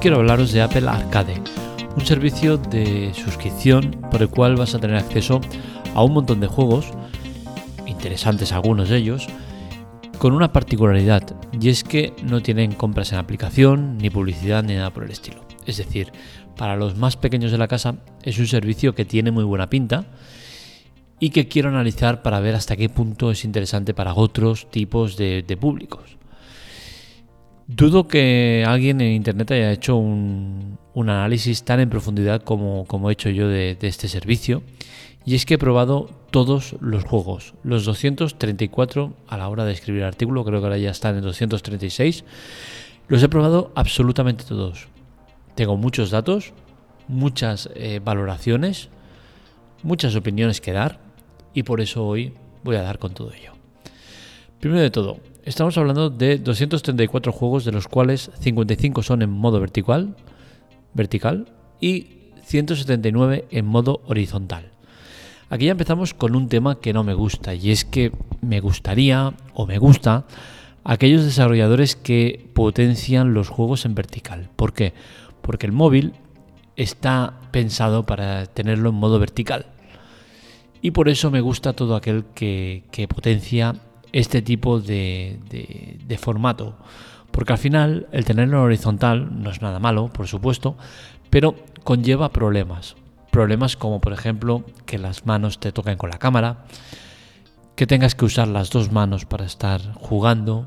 [0.00, 1.34] quiero hablaros de Apple Arcade,
[1.94, 5.42] un servicio de suscripción por el cual vas a tener acceso
[5.94, 6.86] a un montón de juegos,
[7.86, 9.26] interesantes algunos de ellos,
[10.16, 14.90] con una particularidad, y es que no tienen compras en aplicación, ni publicidad, ni nada
[14.90, 15.44] por el estilo.
[15.66, 16.12] Es decir,
[16.56, 20.06] para los más pequeños de la casa es un servicio que tiene muy buena pinta
[21.18, 25.58] y que quiero analizar para ver hasta qué punto es interesante para otros tipos de,
[25.60, 26.16] públicos.
[27.72, 33.30] Dudo que alguien en Internet haya hecho un, análisis tan en profundidad como, he hecho
[33.30, 34.64] yo de, de, este servicio.
[35.24, 40.02] Y es que he probado todos los juegos, los 234 a la hora de escribir
[40.02, 42.24] el artículo, creo que ahora ya están en 236.
[43.06, 44.88] Los he probado absolutamente todos.
[45.54, 46.52] Tengo muchos datos,
[47.06, 48.88] muchas eh, valoraciones,
[49.84, 50.98] muchas opiniones que dar
[51.54, 52.34] y por eso hoy
[52.64, 53.52] voy a dar con todo ello.
[54.58, 59.60] Primero de todo, estamos hablando de 234 juegos de los cuales 55 son en modo
[59.60, 60.16] vertical,
[60.94, 61.46] vertical
[61.80, 62.06] y
[62.44, 64.70] 179 en modo horizontal.
[65.48, 69.34] Aquí ya empezamos con un tema que no me gusta y es que me gustaría
[69.54, 70.24] o me gusta
[70.84, 74.48] aquellos desarrolladores que potencian los juegos en vertical.
[74.56, 74.94] ¿Por qué?
[75.42, 76.12] Porque el móvil
[76.76, 79.66] está pensado para tenerlo en modo vertical.
[80.82, 83.74] Y por eso me gusta todo aquel que, potencia
[84.12, 85.38] este tipo de,
[86.20, 86.76] formato.
[87.30, 90.76] Porque al final el tenerlo en horizontal no es nada malo, por supuesto,
[91.30, 92.96] pero conlleva problemas.
[93.30, 96.64] Problemas como por ejemplo que las manos te toquen con la cámara,
[97.76, 100.66] que tengas que usar las dos manos para estar jugando.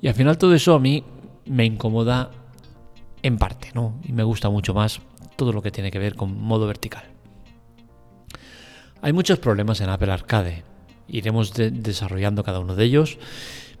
[0.00, 1.04] Y al final todo eso a mí
[1.46, 2.30] me incomoda
[3.22, 4.00] en parte, ¿no?
[4.02, 5.00] Y me gusta mucho más
[5.36, 7.04] todo lo que tiene que ver con modo vertical.
[9.00, 10.71] Hay muchos problemas en Apple Arcade.
[11.08, 13.18] Iremos desarrollando cada uno de ellos.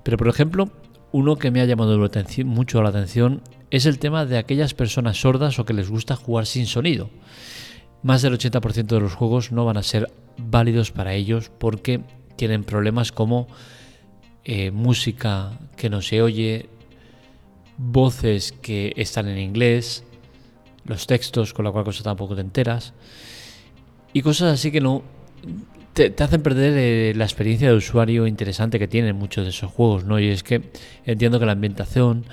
[0.02, 0.70] Pero por ejemplo,
[1.12, 1.98] uno que me ha llamado
[2.44, 6.46] mucho la atención es el tema de aquellas personas sordas o que les gusta jugar
[6.46, 7.10] sin sonido.
[8.02, 12.00] Más del 80% de los juegos no van a ser válidos para ellos porque
[12.36, 13.46] tienen problemas como
[14.44, 16.68] eh, música que no se oye,
[17.78, 20.04] voces que están en inglés,
[20.84, 22.92] los textos, con la cual cosa tampoco te enteras,
[24.12, 25.02] y cosas así que no
[25.92, 30.04] te, hacen perder eh, la experiencia de usuario interesante que tienen muchos de esos juegos,
[30.04, 30.18] ¿no?
[30.18, 30.70] Y es que
[31.04, 32.24] entiendo que la ambientación,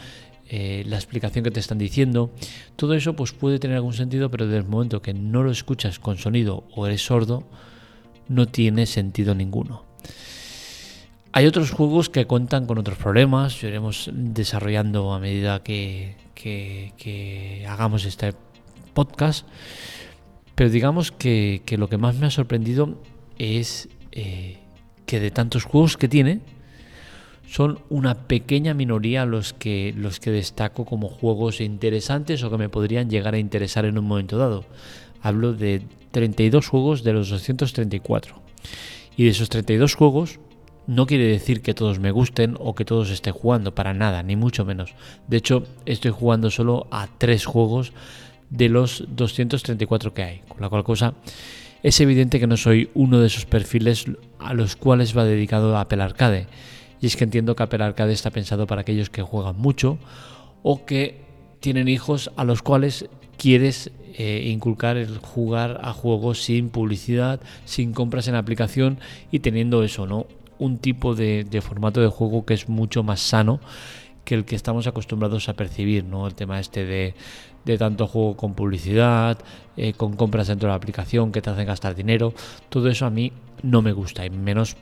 [0.50, 2.32] eh, la explicación que te están diciendo,
[2.76, 6.00] todo eso pues puede tener algún sentido, pero desde el momento que no lo escuchas
[6.00, 7.44] con sonido o eres sordo,
[8.28, 9.90] no tiene sentido ninguno.
[11.32, 16.16] Hay otros juegos que cuentan con otros problemas, iremos desarrollando a medida que,
[17.68, 18.34] hagamos este
[18.94, 19.48] podcast,
[20.56, 22.98] pero digamos que, lo que más me ha sorprendido
[23.40, 24.58] es eh,
[25.06, 26.42] que de tantos juegos que tiene,
[27.50, 32.70] son una pequeña minoría los que, los que destaco como juegos interesantes o que me
[32.70, 34.66] podrían llegar a interesar en un momento dado.
[35.24, 38.36] Hablo de 32 juegos de los 234.
[39.18, 40.40] Y de esos 32 juegos,
[40.86, 44.36] no quiere decir que todos me gusten o que todos esté jugando, para nada, ni
[44.36, 44.94] mucho menos.
[45.28, 47.94] De hecho, estoy jugando solo a tres juegos
[48.52, 51.16] de los 234 que hay, con la cual cosa
[51.84, 54.06] es evidente que no soy uno de esos perfiles
[54.40, 56.48] a los cuales va dedicado Apple Arcade.
[57.02, 59.98] Y es que entiendo que Apple Arcade está pensado para aquellos que juegan mucho
[60.64, 61.22] o que
[61.60, 63.06] tienen hijos a los cuales
[63.38, 69.00] quieres eh, inculcar el jugar a juegos sin publicidad, sin compras en aplicación
[69.32, 70.28] y teniendo eso, ¿no?
[70.60, 73.60] un tipo de, formato de juego que es mucho más sano
[74.26, 76.28] que el que estamos acostumbrados a percibir, ¿no?
[76.28, 77.16] El tema este de,
[77.78, 79.38] tanto juego con publicidad,
[79.78, 82.34] eh, con compras dentro de la aplicación que te hacen gastar dinero,
[82.70, 83.32] todo eso a mí
[83.64, 84.76] no me gusta y menos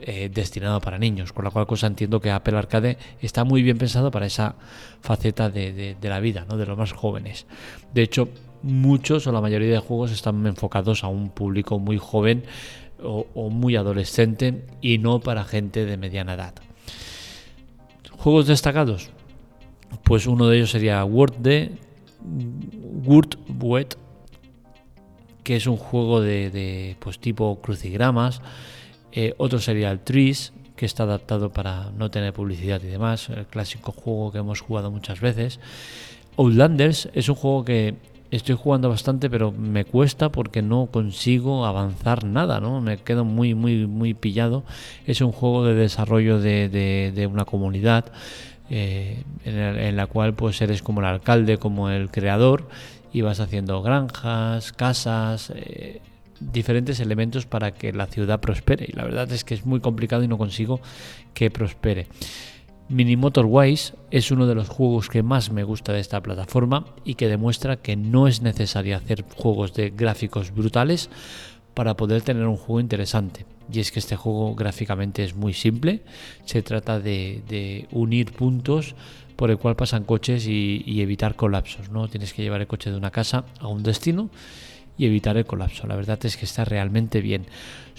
[0.00, 3.76] eh, destinado para niños, con la cual cosa entiendo que Apple Arcade está muy bien
[3.76, 4.54] pensado para esa
[5.00, 6.56] faceta de, de la vida, ¿no?
[6.56, 7.46] de los más jóvenes.
[7.92, 8.28] De hecho,
[8.62, 12.44] muchos o la mayoría de juegos están enfocados a un público muy joven
[13.02, 16.54] o, muy adolescente y no para gente de mediana edad.
[18.18, 19.10] Juegos destacados.
[20.04, 21.72] Pues uno de ellos sería Word de
[23.04, 23.96] Word Wet,
[25.42, 28.42] que es un juego de, pues tipo crucigramas.
[29.12, 33.28] Eh, otro sería el Trees, que está adaptado para no tener publicidad y demás.
[33.28, 35.60] El clásico juego que hemos jugado muchas veces.
[36.36, 37.96] Outlanders es un juego que
[38.30, 42.80] estoy jugando bastante, pero me cuesta porque no consigo avanzar nada, ¿no?
[42.80, 44.64] Me quedo muy, muy, muy pillado.
[45.06, 48.06] Es un juego de desarrollo de, una comunidad
[48.70, 52.68] eh, en, la cual pues eres como el alcalde, como el creador
[53.12, 56.00] y vas haciendo granjas, casas, eh,
[56.38, 58.86] diferentes elementos para que la ciudad prospere.
[58.88, 60.80] Y la verdad es que es muy complicado y no consigo
[61.34, 62.06] que prospere.
[62.88, 67.14] Mini Motorways es uno de los juegos que más me gusta de esta plataforma y
[67.14, 71.10] que demuestra que no es necesario hacer juegos de gráficos brutales
[71.74, 73.46] para poder tener un juego interesante.
[73.72, 76.02] Y es que este juego gráficamente es muy simple,
[76.44, 78.94] se trata de, unir puntos
[79.36, 81.90] por el cual pasan coches y, y, evitar colapsos.
[81.90, 82.08] ¿no?
[82.08, 84.30] Tienes que llevar el coche de una casa a un destino
[84.98, 85.86] y evitar el colapso.
[85.86, 87.46] La verdad es que está realmente bien.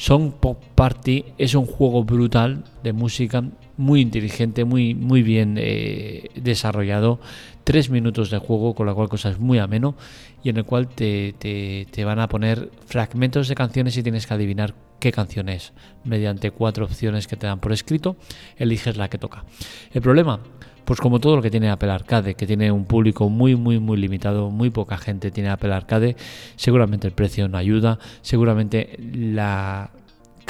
[0.02, 3.44] Song Pop Party es un juego brutal de música,
[3.78, 7.20] muy inteligente, muy, muy bien eh, desarrollado.
[7.64, 9.94] Tres minutos de juego, con la cual cosa es muy ameno
[10.42, 14.34] y en el cual te, te van a poner fragmentos de canciones y tienes que
[14.34, 15.72] adivinar qué canción es.
[16.04, 18.16] Mediante cuatro opciones que te dan por escrito,
[18.58, 19.46] eliges la que toca.
[19.94, 20.40] El problema
[20.86, 23.98] pues como todo lo que tiene Apple Arcade, que tiene un público muy, muy, muy
[23.98, 26.16] limitado, muy poca gente tiene Apple Arcade,
[26.56, 29.91] seguramente el precio no ayuda, seguramente la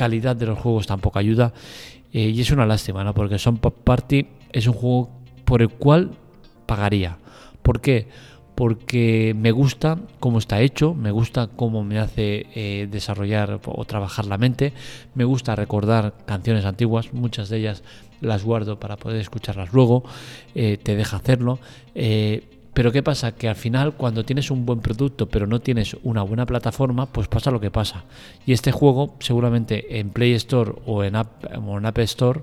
[0.02, 1.54] calidad de los juegos tampoco ayuda,
[2.12, 3.14] eh, y es una lástima, ¿no?
[3.14, 5.12] Porque Son Pop Party es un juego
[5.46, 6.10] por el cual
[6.66, 7.20] pagaría.
[7.62, 8.08] ¿Por qué?
[8.56, 14.26] porque me gusta cómo está hecho, me gusta cómo me hace eh, desarrollar o trabajar
[14.26, 14.74] la mente,
[15.16, 17.84] me gusta recordar canciones antiguas, muchas de ellas
[18.20, 20.04] las guardo para poder escucharlas luego,
[20.54, 21.60] eh, te deja hacerlo.
[22.74, 23.34] Pero ¿qué pasa?
[23.34, 27.28] Que al final cuando tienes un buen producto pero no tienes una buena plataforma, pues
[27.28, 28.06] pasa lo que pasa.
[28.46, 32.42] Y este juego seguramente en Play Store o en App, Store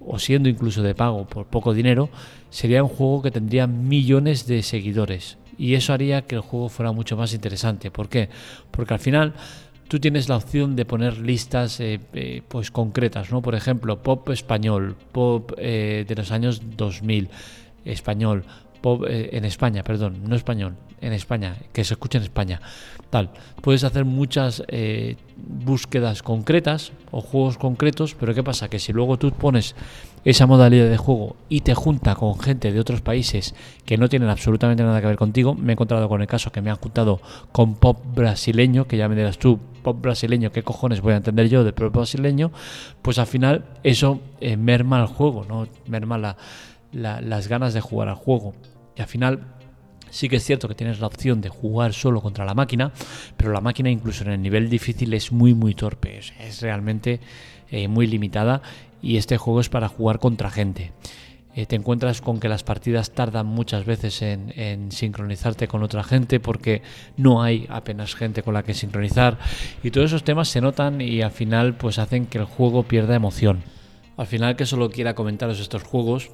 [0.00, 2.08] o siendo incluso de pago por poco dinero,
[2.50, 5.38] sería un juego que tendría millones de seguidores.
[5.58, 7.90] Y eso haría que el juego fuera mucho más interesante.
[7.90, 8.28] ¿Por qué?
[8.70, 9.34] Porque al final
[9.88, 13.42] tú tienes la opción de poner listas eh, eh, pues concretas, ¿no?
[13.42, 17.28] Por ejemplo, pop español, pop eh, de los años 2000,
[17.84, 18.44] español,
[18.80, 22.60] pop en España, perdón, no español, en España, que se escuche en España.
[23.10, 23.30] Tal,
[23.62, 24.62] puedes hacer muchas
[25.36, 28.68] búsquedas concretas o juegos concretos, pero ¿qué pasa?
[28.68, 29.74] Que si luego tú pones
[30.24, 33.54] esa modalidad de juego y te junta con gente de otros países
[33.84, 36.60] que no tienen absolutamente nada que ver contigo, me he encontrado con el caso que
[36.60, 37.20] me han juntado
[37.52, 41.48] con pop brasileño, que ya me dirás tú, pop brasileño, ¿qué cojones voy a entender
[41.48, 42.50] yo de pop brasileño?
[43.02, 45.66] Pues al final eso eh, merma el juego, ¿no?
[45.86, 46.36] Merma
[46.92, 48.54] las ganas de jugar al juego.
[48.96, 49.58] Y al final
[50.10, 52.92] Sí que es cierto que tienes la opción de jugar solo contra la máquina,
[53.36, 57.20] pero la máquina incluso en el nivel difícil es muy muy torpe, es, realmente
[57.70, 58.62] eh, muy limitada
[59.02, 60.92] y este juego es para jugar contra gente.
[61.54, 66.40] Eh, te encuentras con que las partidas tardan muchas veces en, sincronizarte con otra gente
[66.40, 66.82] porque
[67.16, 69.38] no hay apenas gente con la que sincronizar
[69.82, 73.16] y todos esos temas se notan y al final pues hacen que el juego pierda
[73.16, 73.62] emoción.
[74.16, 76.30] Al final que solo quiera comentaros estos juegos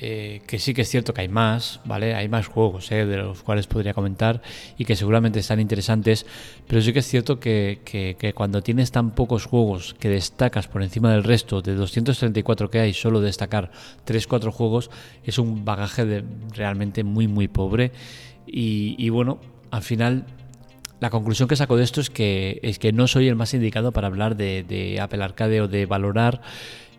[0.00, 2.14] eh, que sí que es cierto que hay más, ¿vale?
[2.14, 4.42] Hay más juegos eh, de los cuales podría comentar
[4.76, 6.24] y que seguramente están interesantes,
[6.68, 10.84] pero sí que es cierto que, que, cuando tienes tan pocos juegos que destacas por
[10.84, 13.72] encima del resto, de 234 que hay, solo destacar
[14.06, 14.88] 3-4 juegos,
[15.24, 16.24] es un bagaje de,
[16.54, 17.90] realmente muy, muy pobre.
[18.46, 19.40] Y, bueno,
[19.72, 20.26] al final
[21.00, 23.90] la conclusión que saco de esto es que, es que no soy el más indicado
[23.90, 26.40] para hablar de, de Apple Arcade o de valorar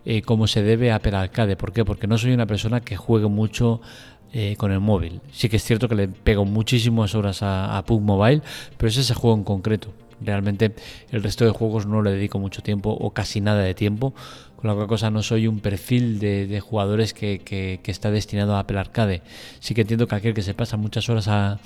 [0.05, 1.55] eh, como se debe a Apple Arcade.
[1.55, 1.85] ¿Por qué?
[1.85, 3.81] Porque no soy una persona que juegue mucho
[4.31, 5.21] eh, con el móvil.
[5.31, 8.41] Sí que es cierto que le pego muchísimas horas a, a Mobile,
[8.77, 9.91] pero es ese juego en concreto.
[10.21, 10.75] Realmente
[11.11, 14.13] el resto de juegos no le dedico mucho tiempo o casi nada de tiempo.
[14.55, 18.77] Con la cual cosa no soy un perfil de, jugadores que, está destinado a Apple
[18.77, 19.21] Arcade.
[19.61, 21.59] Sí que entiendo que aquel que se pasa muchas horas a,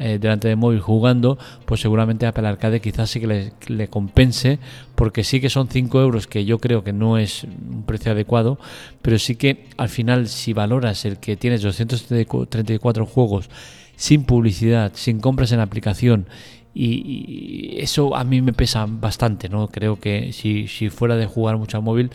[0.00, 4.58] eh, delante de móvil jugando, pues seguramente Apple Arcade quizás sí que le, compense,
[4.94, 8.58] porque sí que son 5 euros, que yo creo que no es un precio adecuado,
[9.02, 13.50] pero sí que al final si valoras el que tienes 234 juegos
[13.96, 16.26] sin publicidad, sin compras en aplicación,
[16.74, 19.68] y, eso a mí me pesa bastante, ¿no?
[19.68, 22.10] Creo que si, si fuera de jugar mucho a móvil,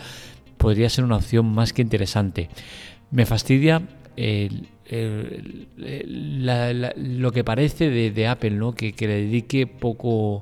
[0.58, 2.50] podría ser una opción más que interesante.
[3.12, 3.82] Me fastidia
[4.16, 4.70] el,
[6.96, 8.74] lo que parece de, Apple, ¿no?
[8.74, 10.42] Que, le dedique poco,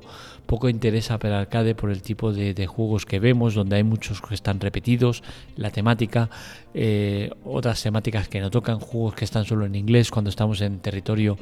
[0.52, 4.20] poco interés a Apple Arcade por el tipo de, juegos que vemos, donde hay muchos
[4.20, 5.22] que están repetidos,
[5.56, 6.28] la temática,
[6.74, 10.80] eh, otras temáticas que no tocan, juegos que están solo en inglés cuando estamos en
[10.80, 11.38] territorio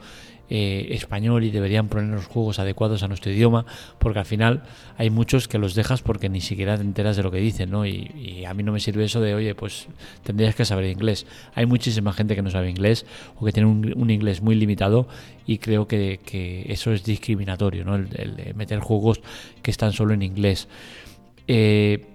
[0.53, 3.67] eh, español y deberían poner los juegos adecuados a nuestro idioma,
[4.01, 4.65] porque al final
[4.99, 7.87] hay muchos que los dejas porque ni siquiera te enteras de lo que dicen, ¿no?
[7.87, 9.87] Y, a mí no me sirve eso de, oye, pues
[10.25, 11.25] tendrías que saber inglés.
[11.55, 13.07] Hay muchísima gente que no sabe inglés
[13.39, 15.07] o que tiene un, inglés muy limitado
[15.47, 16.19] y creo que,
[16.69, 17.95] eso es discriminatorio, ¿no?
[17.95, 19.00] El, meter juegos
[19.63, 20.69] que están solo en inglés.
[21.47, 22.07] Eh,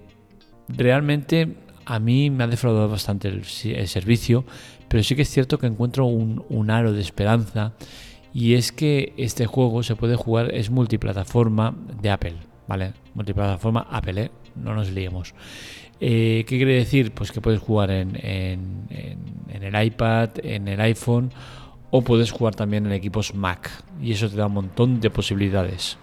[0.68, 4.46] realmente a mí me ha defraudado bastante el, servicio,
[4.88, 7.74] pero sí que es cierto que encuentro un, aro de esperanza
[8.34, 12.36] y es que este juego se puede jugar, es multiplataforma de Apple,
[12.68, 12.94] ¿vale?
[13.14, 14.32] Multiplataforma Apple, ¿eh?
[14.56, 15.34] no nos liemos.
[16.00, 17.14] Eh, ¿Qué quiere decir?
[17.14, 18.16] Pues que puedes jugar en,
[19.50, 21.32] el iPad, en el iPhone
[21.92, 25.98] o puedes jugar también en equipos Mac y eso te da un montón de posibilidades.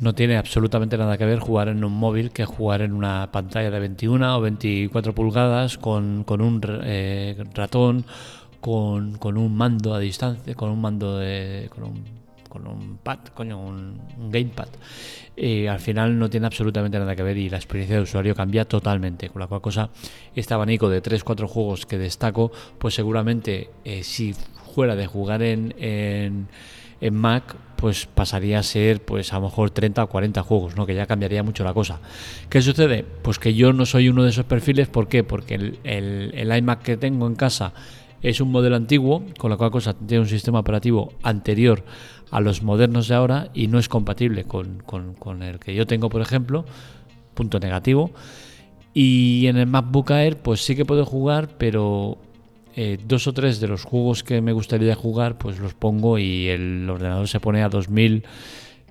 [0.00, 3.70] No tiene absolutamente nada que ver jugar en un móvil que jugar en una pantalla
[3.70, 8.04] de 21 o 24 pulgadas con, un eh, ratón,
[8.60, 12.24] con, un mando a distancia, con un mando de, con un
[12.54, 14.68] con un pad, coño, un, gamepad.
[15.68, 19.28] Al final no tiene absolutamente nada que ver y la experiencia de usuario cambia totalmente.
[19.28, 19.90] Con la cual cosa,
[20.36, 24.36] este abanico de 3-4 juegos que destaco, pues seguramente eh, si
[24.72, 25.74] fuera de jugar en,
[27.00, 30.86] en, Mac, pues pasaría a ser pues a lo mejor 30 o 40 juegos, ¿no?
[30.86, 32.00] que ya cambiaría mucho la cosa.
[32.48, 33.04] ¿Qué sucede?
[33.20, 35.22] Pues que yo no soy uno de esos perfiles, ¿por qué?
[35.22, 37.74] Porque el, el, el iMac que tengo en casa
[38.22, 41.84] es un modelo antiguo, con la cual cosa tiene un sistema operativo anterior
[42.30, 46.22] a los modernos de ahora y no es compatible con, el que yo tengo, por
[46.22, 46.64] ejemplo,
[47.34, 48.12] punto negativo.
[48.94, 52.16] Y en el MacBook Air, pues sí que puedo jugar, pero
[52.76, 56.48] eh, dos o tres de los juegos que me gustaría jugar, pues los pongo y
[56.48, 58.24] el ordenador se pone a 2000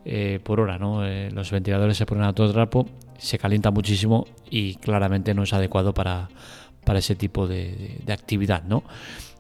[0.06, 1.06] eh, por hora, ¿no?
[1.06, 2.88] Eh, los ventiladores se ponen a todo trapo,
[3.18, 6.30] se calienta muchísimo y claramente no es adecuado para,
[6.86, 8.84] para ese tipo de, de, actividad, ¿no?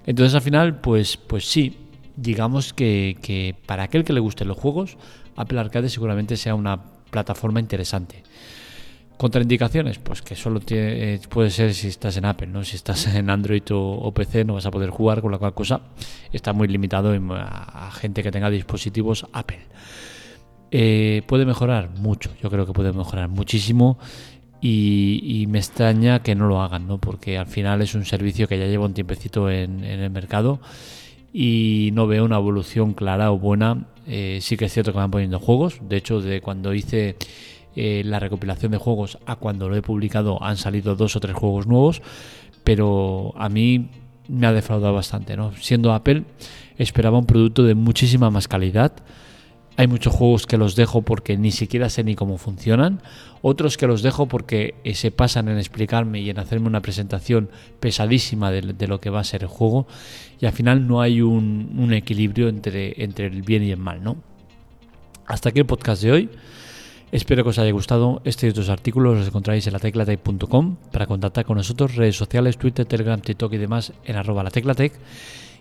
[0.06, 1.78] Entonces al final, pues, pues sí,
[2.16, 4.98] digamos que, para aquel que le gusten los juegos,
[5.36, 8.24] Apple Arcade seguramente sea una plataforma interesante.
[9.24, 12.62] Contraindicaciones, pues que solo tiene, eh, puede ser si estás en Apple, ¿no?
[12.66, 15.80] Si estás en Android o, PC no vas a poder jugar, con la cual cosa
[16.34, 19.62] está muy limitado a, gente que tenga dispositivos Apple.
[20.72, 21.92] Eh, ¿Puede mejorar?
[21.92, 23.98] Mucho, yo creo que puede mejorar muchísimo
[24.60, 26.98] y, me extraña que no lo hagan, ¿no?
[26.98, 30.60] Porque al final es un servicio que ya lleva un tiempecito en, el mercado
[31.32, 33.88] y no veo una evolución clara o buena.
[34.06, 35.80] Eh, sí que es cierto que van poniendo juegos.
[35.88, 37.16] De hecho, de cuando hice
[37.76, 41.36] eh, la recopilación de juegos a cuando lo he publicado han salido dos o tres
[41.36, 42.02] juegos nuevos.
[42.64, 43.90] Pero a mí
[44.28, 45.36] me ha defraudado bastante.
[45.36, 45.52] ¿no?
[45.54, 46.24] Siendo Apple,
[46.78, 48.94] esperaba un producto de muchísima más calidad
[49.76, 53.02] hay muchos juegos que los dejo porque ni siquiera sé ni cómo funcionan,
[53.42, 57.50] otros que los dejo porque eh, se pasan en explicarme y en hacerme una presentación
[57.80, 59.88] pesadísima de, lo que va a ser el juego
[60.40, 64.18] y al final no hay un, equilibrio entre, entre el bien y el mal, ¿no?
[65.26, 66.30] Hasta aquí el podcast de hoy.
[67.14, 68.24] Espero que os haya gustado.
[68.24, 72.88] Este y otros artículos los encontráis en lateclatec.com para contactar con nosotros, redes sociales, Twitter,
[72.88, 74.94] Telegram, TikTok y demás en arroba lateclatec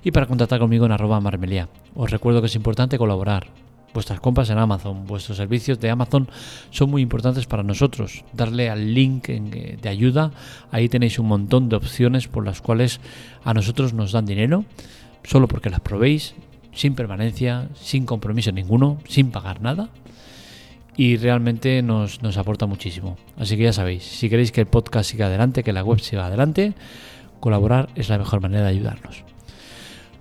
[0.02, 1.68] y para contactar conmigo en arroba marmelia.
[1.94, 3.49] Os recuerdo que es importante colaborar
[3.92, 6.26] vuestras compras en Amazon, vuestros servicios de Amazon
[6.71, 8.25] son muy importantes para nosotros.
[8.32, 10.30] Darle al link eh, de ayuda,
[10.71, 12.99] ahí tenéis un montón de opciones por las cuales
[13.44, 14.64] a nosotros nos dan dinero,
[15.23, 16.35] solo porque las probéis,
[16.73, 19.90] sin permanencia, sin compromiso ninguno, sin pagar nada.
[20.96, 23.16] Y realmente nos, nos aporta muchísimo.
[23.37, 26.26] Así que ya sabéis, si queréis que el podcast siga adelante, que la web siga
[26.26, 26.75] adelante,
[27.40, 29.25] colaborar es la mejor manera de ayudarnos.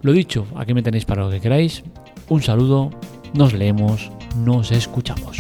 [0.02, 1.84] Lo dicho, aquí me tenéis para lo que queráis.
[2.30, 2.92] Un saludo
[3.34, 5.38] nos leemos, nos escuchamos.